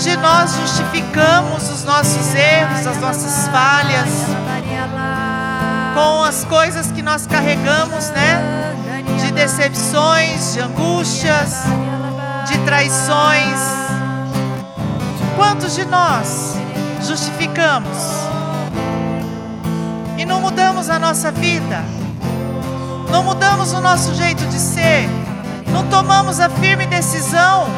[0.00, 4.08] De nós justificamos os nossos erros, as nossas falhas,
[5.94, 8.74] com as coisas que nós carregamos, né?
[9.20, 11.64] De decepções, de angústias,
[12.46, 13.60] de traições.
[15.36, 16.56] Quantos de nós
[17.06, 17.98] justificamos
[20.16, 21.84] e não mudamos a nossa vida?
[23.10, 25.10] Não mudamos o nosso jeito de ser?
[25.66, 27.68] Não tomamos a firme decisão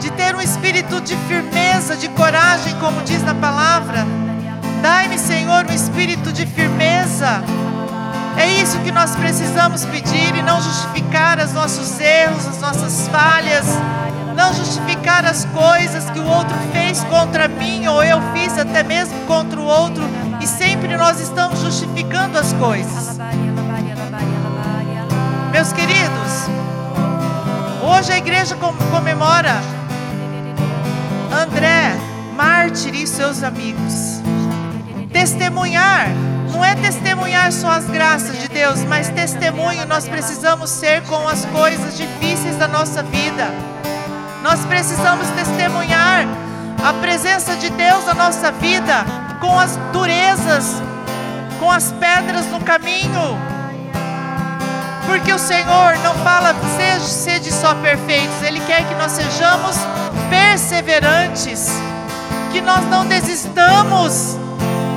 [0.00, 4.06] de ter um espírito de firmeza, de coragem, como diz na palavra?
[4.82, 7.42] Dai-me, Senhor, um espírito de firmeza.
[8.36, 13.66] É isso que nós precisamos pedir e não justificar os nossos erros, as nossas falhas,
[14.36, 19.18] não justificar as coisas que o outro fez contra mim ou eu fiz até mesmo
[19.26, 20.04] contra o outro
[20.40, 23.18] e sempre nós estamos justificando as coisas.
[25.50, 26.48] Meus queridos,
[27.82, 29.56] hoje a igreja com- comemora
[31.38, 31.94] André,
[32.34, 34.20] mártir e seus amigos.
[35.12, 36.08] Testemunhar
[36.52, 41.44] não é testemunhar só as graças de Deus, mas testemunho nós precisamos ser com as
[41.44, 43.54] coisas difíceis da nossa vida.
[44.42, 46.26] Nós precisamos testemunhar
[46.84, 49.04] a presença de Deus na nossa vida
[49.40, 50.82] com as durezas,
[51.60, 53.38] com as pedras no caminho.
[55.06, 59.76] Porque o Senhor não fala, seja, sede só perfeitos, Ele quer que nós sejamos
[60.30, 61.68] perseverantes,
[62.52, 64.36] que nós não desistamos,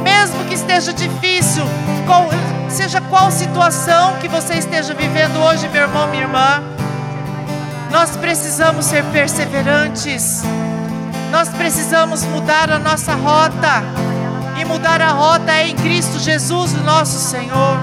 [0.03, 1.63] mesmo que esteja difícil,
[2.05, 2.29] qual-
[2.69, 6.63] seja qual situação que você esteja vivendo hoje, meu irmão, minha irmã,
[7.91, 10.43] nós precisamos ser perseverantes,
[11.31, 13.83] nós precisamos mudar a nossa rota,
[14.59, 17.79] e mudar a rota é em Cristo Jesus, o nosso Senhor.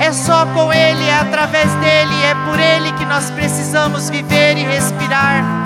[0.00, 4.64] É só com Ele, é através dele, é por Ele que nós precisamos viver e
[4.64, 5.61] respirar.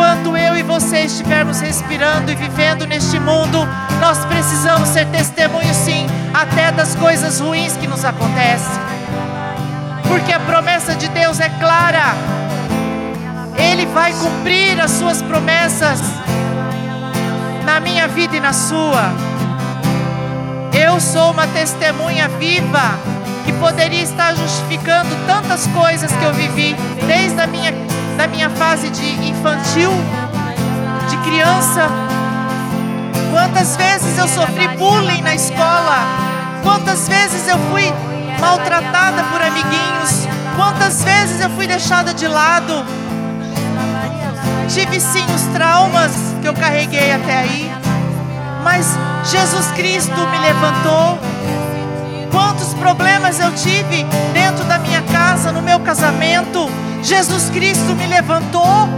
[0.00, 3.68] Enquanto eu e você estivermos respirando e vivendo neste mundo,
[4.00, 8.80] nós precisamos ser testemunhos, sim, até das coisas ruins que nos acontecem.
[10.08, 12.14] Porque a promessa de Deus é clara,
[13.58, 16.00] Ele vai cumprir as Suas promessas
[17.66, 19.12] na minha vida e na sua.
[20.72, 22.98] Eu sou uma testemunha viva
[23.44, 26.74] que poderia estar justificando tantas coisas que eu vivi
[27.06, 27.74] desde a minha,
[28.16, 29.90] da minha fase de infantil,
[31.08, 31.88] de criança.
[33.32, 35.98] Quantas vezes eu sofri bullying na escola?
[36.62, 37.92] Quantas vezes eu fui
[38.40, 40.28] maltratada por amiguinhos?
[40.56, 42.84] Quantas vezes eu fui deixada de lado?
[44.68, 47.72] Tive sim os traumas que eu carreguei até aí,
[48.62, 51.18] mas Jesus Cristo me levantou.
[52.30, 56.70] Quantos problemas eu tive dentro da minha casa, no meu casamento,
[57.02, 58.88] Jesus Cristo me levantou.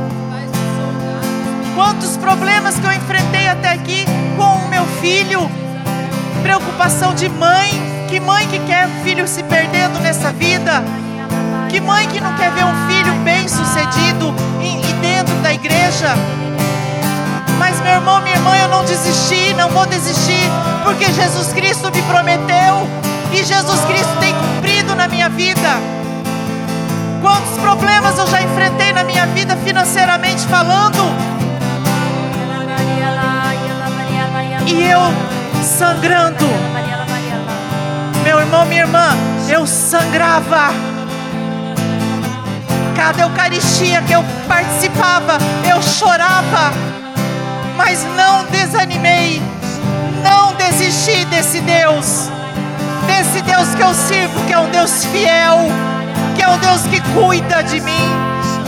[1.75, 4.05] Quantos problemas que eu enfrentei até aqui
[4.37, 5.51] com o meu filho,
[6.43, 7.71] preocupação de mãe,
[8.09, 10.83] que mãe que quer filho se perdendo nessa vida?
[11.71, 16.15] Que mãe que não quer ver um filho bem sucedido e, dentro da igreja?
[17.59, 20.51] Mas meu irmão, minha irmã, eu não desisti, não vou desistir,
[20.85, 22.87] porque Jesus Cristo me prometeu
[23.33, 25.81] e Jesus Cristo tem cumprido na minha vida.
[27.23, 31.03] Quantos problemas eu já enfrentei na minha vida financeiramente falando?
[34.67, 35.01] E eu
[35.63, 36.47] sangrando.
[38.23, 39.09] Meu irmão, minha irmã,
[39.49, 40.71] eu sangrava.
[42.97, 45.39] Cada Eucaristia que eu participava,
[45.69, 46.73] eu chorava,
[47.77, 49.43] mas não desanimei,
[50.23, 52.31] não desisti desse Deus,
[53.07, 55.59] desse Deus que eu sirvo, que é um Deus fiel,
[56.43, 58.11] que é um Deus que cuida de mim,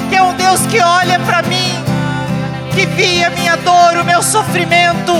[0.08, 1.74] que é um Deus que olha para mim,
[2.72, 5.12] que via minha dor, o meu sofrimento.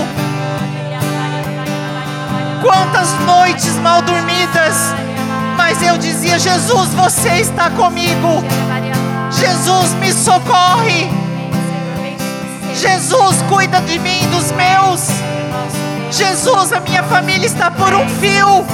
[2.61, 4.73] Quantas noites mal dormidas,
[5.57, 8.41] mas eu dizia: Jesus, você está comigo.
[9.31, 11.11] Jesus me socorre.
[12.73, 15.09] Jesus cuida de mim, dos meus.
[16.09, 18.65] Jesus, a minha família está por um fio.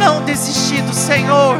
[0.00, 1.58] Não desisti do Senhor.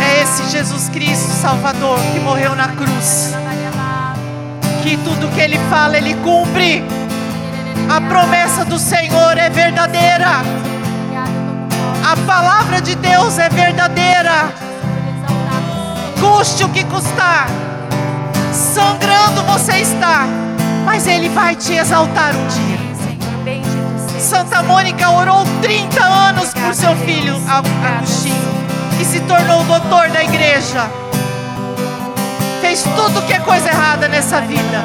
[0.00, 3.34] É esse Jesus Cristo Salvador que morreu na cruz.
[4.82, 6.82] Que tudo que Ele fala, Ele cumpre.
[7.90, 10.40] A promessa do Senhor é verdadeira.
[12.10, 14.50] A palavra de Deus é verdadeira.
[16.18, 17.48] Custe o que custar.
[18.50, 20.26] Sangrando você está.
[20.86, 22.81] Mas Ele vai te exaltar um dia.
[24.32, 28.34] Santa Mônica orou 30 anos por seu filho Agostinho
[28.98, 30.90] e se tornou doutor da igreja.
[32.62, 34.82] Fez tudo que é coisa errada nessa vida.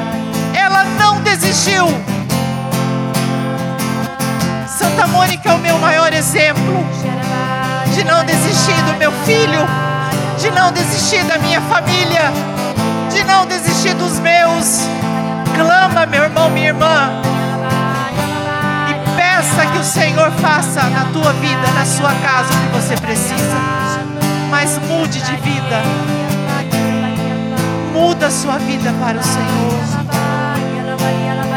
[0.52, 1.86] Ela não desistiu.
[4.66, 6.84] Santa Mônica é o meu maior exemplo
[7.94, 9.66] de não desistir do meu filho,
[10.38, 12.30] de não desistir da minha família,
[13.10, 14.80] de não desistir dos meus.
[15.56, 17.22] Clama, meu irmão, minha irmã,
[19.38, 23.56] peça que o Senhor faça na tua vida, na sua casa, o que você precisa.
[24.50, 25.82] Mas mude de vida,
[27.92, 29.78] muda a sua vida para o Senhor.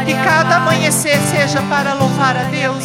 [0.04, 2.84] Que cada amanhecer seja para louvar a Deus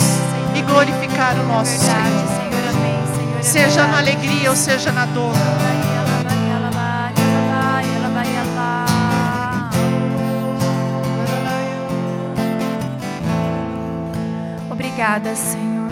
[0.56, 3.41] e glorificar o nosso Senhor.
[3.41, 5.34] Seja na alegria ou seja na dor.
[14.98, 15.91] Obrigada, Senhor.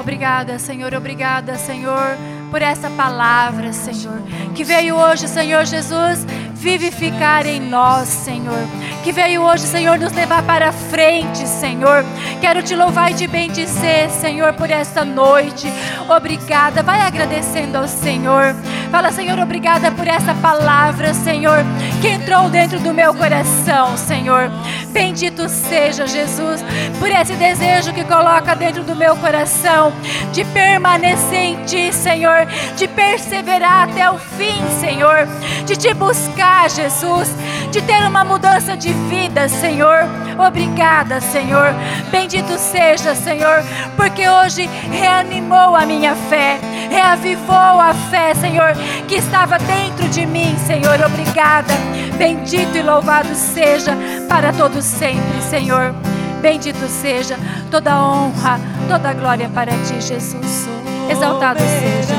[0.00, 0.94] Obrigada, Senhor.
[0.94, 2.18] Obrigada, Senhor,
[2.50, 4.20] por essa palavra, Senhor,
[4.52, 8.58] que veio hoje, Senhor Jesus, vivificar em nós, Senhor.
[9.06, 12.04] Que veio hoje, Senhor, nos levar para frente, Senhor.
[12.40, 15.72] Quero te louvar e te bendizer, Senhor, por esta noite.
[16.08, 16.82] Obrigada.
[16.82, 18.52] Vai agradecendo ao Senhor.
[18.90, 21.58] Fala, Senhor, obrigada por essa palavra, Senhor,
[22.00, 24.50] que entrou dentro do meu coração, Senhor.
[24.88, 26.64] Bendito seja Jesus
[26.98, 29.92] por esse desejo que coloca dentro do meu coração
[30.32, 32.46] de permanecer em Ti, Senhor,
[32.76, 35.28] de perseverar até o fim, Senhor,
[35.64, 37.28] de te buscar, Jesus,
[37.70, 40.04] de ter uma mudança de vida, Senhor.
[40.46, 41.74] Obrigada, Senhor.
[42.10, 43.62] Bendito seja, Senhor,
[43.96, 46.58] porque hoje reanimou a minha fé,
[46.90, 48.72] reavivou a fé, Senhor,
[49.08, 51.00] que estava dentro de mim, Senhor.
[51.04, 51.74] Obrigada.
[52.16, 53.96] Bendito e louvado seja
[54.28, 55.94] para todos sempre, Senhor.
[56.40, 57.36] Bendito seja
[57.70, 60.68] toda honra, toda glória para ti, Jesus.
[61.10, 62.14] Exaltado seja.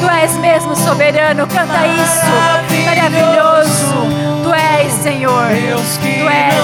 [0.00, 2.84] Tu és mesmo soberano, canta isso.
[2.84, 4.43] Maravilhoso.
[4.44, 5.46] Tu és, Senhor.
[5.48, 5.96] Tu és.
[5.96, 6.54] Tu és.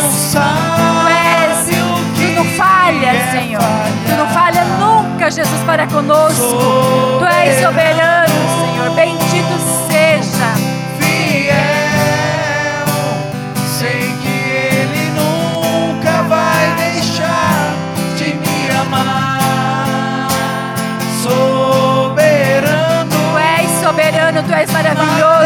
[2.14, 3.62] Tu não falhas, Senhor.
[4.07, 6.59] Tu não falha nunca, Jesus, para conosco.
[7.18, 8.91] Tu és soberano, Senhor.
[8.95, 9.59] Bendito
[9.89, 10.53] seja.
[10.99, 11.55] fiel.
[13.78, 14.28] Sei que
[14.76, 17.72] Ele nunca vai deixar
[18.18, 20.28] de me amar.
[21.22, 25.39] Soberano, Tu és soberano, tu és maravilhoso.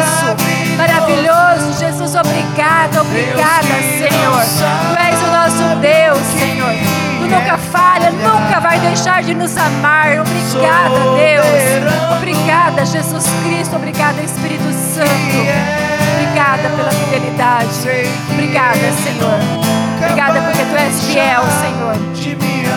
[0.77, 4.43] Maravilhoso, Jesus, obrigada, obrigada, Senhor.
[4.91, 6.73] Tu és o nosso Deus, Senhor.
[7.19, 10.21] Tu nunca falha, nunca vai deixar de nos amar.
[10.21, 12.17] Obrigada, Deus.
[12.17, 13.77] Obrigada, Jesus Cristo.
[13.77, 15.95] Obrigada, Espírito Santo.
[16.15, 17.69] Obrigada pela fidelidade.
[18.31, 19.39] Obrigada, Senhor.
[19.99, 21.95] Obrigada porque tu és fiel, Senhor.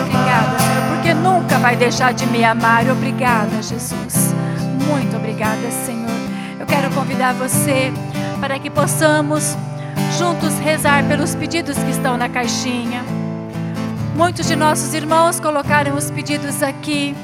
[0.02, 2.88] Obrigada, Senhor, porque nunca vai deixar de me amar.
[2.90, 4.34] Obrigada, Jesus.
[4.88, 6.08] Muito obrigada, Senhor.
[6.60, 7.92] Eu quero convidar você
[8.40, 9.56] para que possamos
[10.18, 13.04] juntos rezar pelos pedidos que estão na caixinha.
[14.16, 17.16] Muitos de nossos irmãos colocaram os pedidos aqui,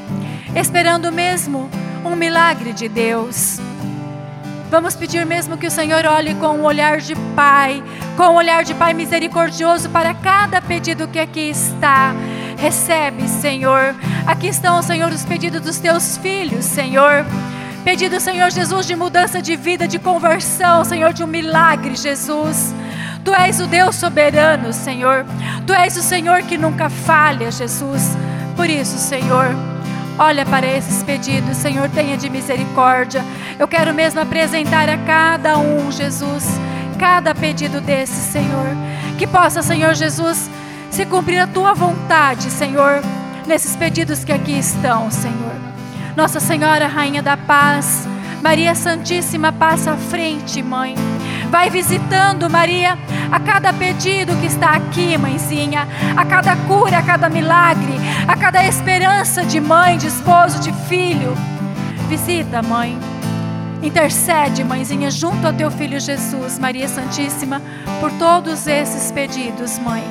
[0.55, 1.69] esperando mesmo
[2.05, 3.59] um milagre de Deus.
[4.69, 7.83] Vamos pedir mesmo que o Senhor olhe com um olhar de Pai,
[8.15, 12.13] com um olhar de Pai misericordioso para cada pedido que aqui está.
[12.57, 13.95] Recebe, Senhor.
[14.27, 17.25] Aqui estão, Senhor, os pedidos dos teus filhos, Senhor.
[17.83, 22.73] Pedido, Senhor Jesus, de mudança de vida, de conversão, Senhor, de um milagre, Jesus.
[23.25, 25.25] Tu és o Deus soberano, Senhor.
[25.67, 28.15] Tu és o Senhor que nunca falha, Jesus.
[28.55, 29.47] Por isso, Senhor,
[30.17, 33.23] olha para esses pedidos, Senhor, tenha de misericórdia.
[33.59, 36.45] Eu quero mesmo apresentar a cada um, Jesus,
[36.97, 38.67] cada pedido desse, Senhor.
[39.17, 40.49] Que possa, Senhor Jesus,
[40.89, 43.01] se cumprir a tua vontade, Senhor,
[43.45, 45.72] nesses pedidos que aqui estão, Senhor.
[46.15, 48.07] Nossa Senhora, Rainha da Paz,
[48.41, 50.95] Maria Santíssima, passa à frente, Mãe.
[51.49, 52.97] Vai visitando, Maria,
[53.31, 57.93] a cada pedido que está aqui, mãezinha, a cada cura, a cada milagre,
[58.27, 61.35] a cada esperança de mãe, de esposo, de filho.
[62.09, 62.97] Visita, mãe.
[63.81, 67.61] Intercede, mãezinha, junto ao teu filho Jesus, Maria Santíssima,
[67.99, 70.03] por todos esses pedidos, mãe.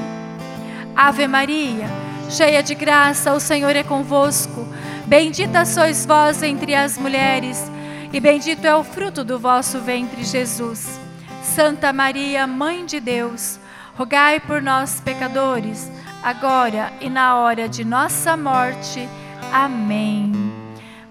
[0.95, 1.89] Ave Maria,
[2.29, 4.67] cheia de graça, o Senhor é convosco.
[5.13, 7.71] Bendita sois vós entre as mulheres,
[8.15, 10.99] e bendito é o fruto do vosso ventre, Jesus.
[11.43, 13.61] Santa Maria, Mãe de Deus,
[13.95, 15.93] rogai por nós, pecadores,
[16.23, 19.07] agora e na hora de nossa morte.
[19.53, 20.33] Amém.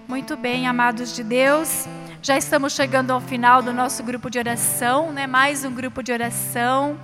[0.08, 1.86] Muito bem, amados de Deus.
[2.20, 5.28] Já estamos chegando ao final do nosso grupo de oração, né?
[5.28, 6.98] Mais um grupo de oração.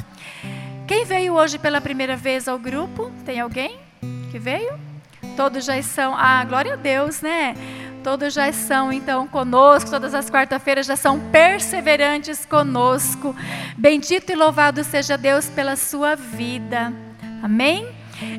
[0.84, 3.12] Quem veio hoje pela primeira vez ao grupo?
[3.24, 3.78] Tem alguém
[4.32, 4.87] que veio?
[5.38, 6.16] Todos já são.
[6.16, 7.54] Ah, glória a Deus, né?
[8.02, 13.36] Todos já são então conosco, todas as quarta-feiras já são perseverantes conosco.
[13.76, 16.92] Bendito e louvado seja Deus pela sua vida.
[17.40, 17.88] Amém?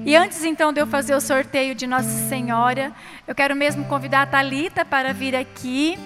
[0.05, 2.91] E antes então de eu fazer o sorteio de Nossa Senhora,
[3.25, 5.97] eu quero mesmo convidar a Talita para vir aqui.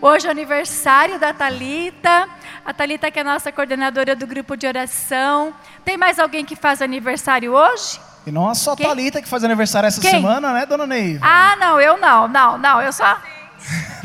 [0.00, 2.26] Hoje é aniversário da Talita.
[2.64, 5.52] A Talita que é a nossa coordenadora do grupo de oração.
[5.84, 8.00] Tem mais alguém que faz aniversário hoje?
[8.28, 8.86] E não é só a Quem?
[8.86, 10.10] Thalita que faz aniversário essa Quem?
[10.10, 11.24] semana, né, dona Neiva?
[11.26, 13.16] Ah, não, eu não, não, não, eu só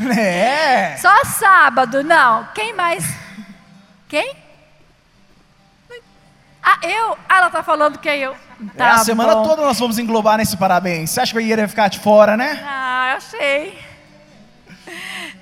[0.18, 0.96] É.
[0.96, 2.48] só sábado, não.
[2.54, 3.04] Quem mais?
[4.08, 4.34] Quem?
[6.62, 7.18] Ah, eu?
[7.28, 8.32] Ah, ela tá falando que é eu.
[8.32, 9.42] É, Tá a semana bom.
[9.42, 11.10] toda nós vamos englobar nesse parabéns.
[11.10, 12.64] Você acha que eu ia ficar de fora, né?
[12.66, 13.78] Ah, eu achei.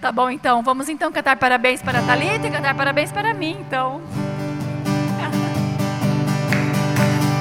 [0.00, 0.62] Tá bom, então.
[0.62, 4.02] Vamos então cantar parabéns para a Thalita e cantar parabéns para mim, então.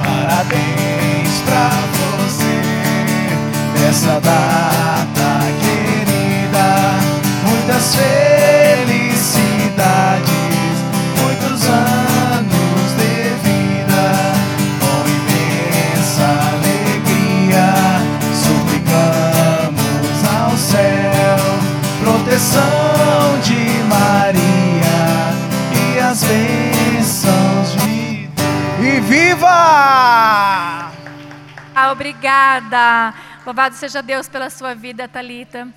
[0.04, 1.11] Parabéns
[1.46, 1.70] pra
[2.18, 2.56] você
[3.80, 5.30] nessa data
[5.62, 6.68] querida.
[7.48, 8.71] Muitas felicidades,
[33.44, 35.68] Louvado seja Deus pela sua vida, Talita.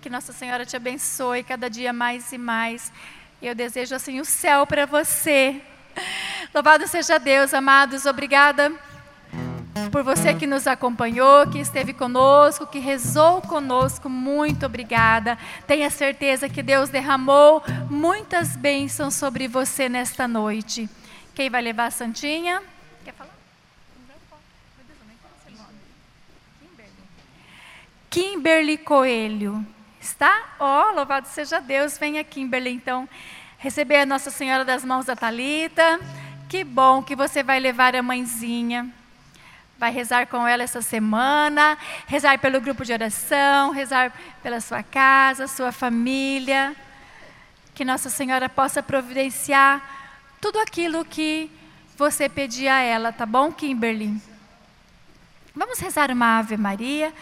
[0.00, 2.92] Que Nossa Senhora te abençoe cada dia mais e mais.
[3.40, 5.60] Eu desejo assim o céu para você.
[6.52, 8.06] Louvado seja Deus, amados.
[8.06, 8.72] Obrigada
[9.92, 14.08] por você que nos acompanhou, que esteve conosco, que rezou conosco.
[14.08, 15.38] Muito obrigada.
[15.64, 20.90] Tenha certeza que Deus derramou muitas bênçãos sobre você nesta noite.
[21.36, 22.60] Quem vai levar a Santinha?
[23.04, 23.42] Quer falar?
[28.12, 29.66] Kimberly Coelho.
[29.98, 30.50] Está?
[30.60, 31.96] Ó, oh, louvado seja Deus.
[31.96, 33.08] Venha, Kimberly, então,
[33.56, 35.98] receber a Nossa Senhora das mãos da Talita.
[36.46, 38.86] Que bom que você vai levar a mãezinha.
[39.78, 45.46] Vai rezar com ela essa semana, rezar pelo grupo de oração, rezar pela sua casa,
[45.48, 46.76] sua família.
[47.74, 49.80] Que Nossa Senhora possa providenciar
[50.38, 51.50] tudo aquilo que
[51.96, 54.20] você pedir a ela, tá bom, Kimberly?
[55.54, 57.12] Vamos rezar uma Ave Maria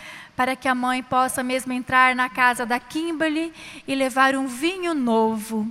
[0.41, 3.53] para que a mãe possa mesmo entrar na casa da Kimberly
[3.87, 5.71] e levar um vinho novo.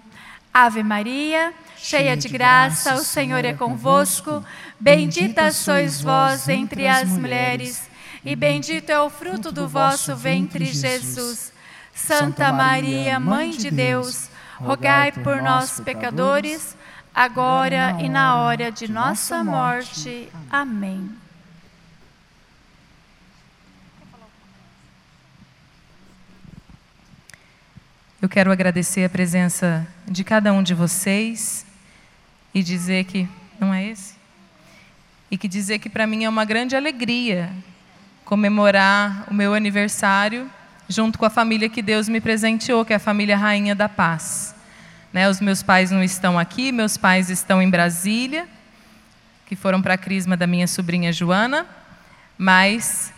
[0.53, 4.45] Ave Maria, cheia de graça, o Senhor é convosco.
[4.79, 7.89] Bendita sois vós entre as mulheres,
[8.23, 11.51] e bendito é o fruto do vosso ventre, Jesus.
[11.91, 16.77] Santa Maria, Mãe de Deus, rogai por nós, pecadores,
[17.11, 20.29] agora e na hora de nossa morte.
[20.51, 21.18] Amém.
[28.21, 31.65] Eu quero agradecer a presença de cada um de vocês
[32.53, 33.25] e dizer que
[33.57, 34.15] não é esse?
[35.31, 37.49] E que dizer que para mim é uma grande alegria
[38.25, 40.51] comemorar o meu aniversário
[40.89, 44.53] junto com a família que Deus me presenteou, que é a família Rainha da Paz.
[45.13, 48.49] Né, os meus pais não estão aqui, meus pais estão em Brasília,
[49.45, 51.65] que foram para a crisma da minha sobrinha Joana,
[52.37, 53.13] mas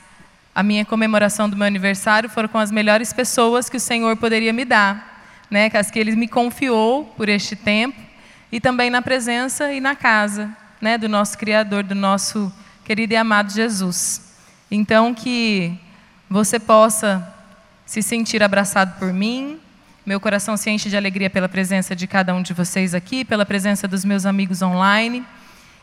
[0.53, 4.51] a minha comemoração do meu aniversário foram com as melhores pessoas que o Senhor poderia
[4.51, 5.71] me dar, né?
[5.73, 7.99] As que Ele me confiou por este tempo
[8.51, 12.51] e também na presença e na casa né, do nosso Criador, do nosso
[12.83, 14.33] querido e amado Jesus.
[14.69, 15.77] Então, que
[16.29, 17.25] você possa
[17.85, 19.59] se sentir abraçado por mim.
[20.05, 23.45] Meu coração se enche de alegria pela presença de cada um de vocês aqui, pela
[23.45, 25.23] presença dos meus amigos online.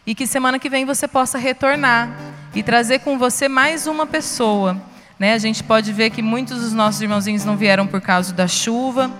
[0.08, 2.08] E que semana que vem você possa retornar
[2.54, 4.74] e trazer com você mais uma pessoa.
[5.18, 5.34] Né?
[5.34, 9.10] A gente pode ver que muitos dos nossos irmãozinhos não vieram por causa da chuva,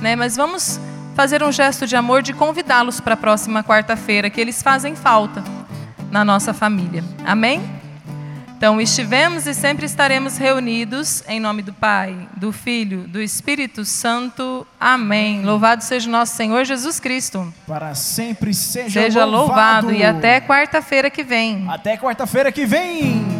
[0.00, 0.16] né?
[0.16, 0.80] mas vamos
[1.14, 5.44] fazer um gesto de amor de convidá-los para a próxima quarta-feira, que eles fazem falta
[6.10, 7.04] na nossa família.
[7.26, 7.77] Amém?
[8.58, 14.66] Então, estivemos e sempre estaremos reunidos em nome do Pai, do Filho, do Espírito Santo.
[14.80, 15.44] Amém.
[15.44, 17.54] Louvado seja o nosso Senhor Jesus Cristo.
[17.68, 19.86] Para sempre seja, Seja louvado.
[19.86, 21.66] louvado e até quarta-feira que vem.
[21.68, 23.37] Até quarta-feira que vem.